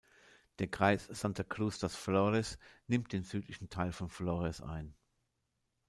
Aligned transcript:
Der 0.57 0.65
Kreis 0.65 1.05
Santa 1.11 1.43
Cruz 1.43 1.77
das 1.77 1.95
Flores 1.95 2.57
nimmt 2.87 3.13
den 3.13 3.21
südlichen 3.23 3.69
Teil 3.69 3.91
von 3.91 4.09
Flores 4.09 4.59
ein. 4.59 4.95